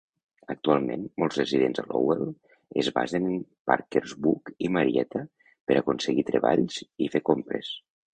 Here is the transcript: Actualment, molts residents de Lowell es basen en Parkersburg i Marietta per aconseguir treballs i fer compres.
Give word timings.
Actualment, 0.51 1.01
molts 1.23 1.35
residents 1.39 1.79
de 1.79 1.83
Lowell 1.89 2.23
es 2.83 2.89
basen 2.95 3.27
en 3.33 3.43
Parkersburg 3.71 4.51
i 4.69 4.71
Marietta 4.79 5.21
per 5.73 5.77
aconseguir 5.83 6.25
treballs 6.31 6.81
i 7.09 7.13
fer 7.17 7.23
compres. 7.31 7.71